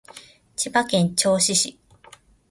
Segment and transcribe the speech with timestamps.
[0.55, 1.79] 千葉県銚子市